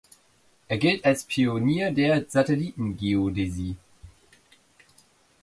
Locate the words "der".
1.91-2.25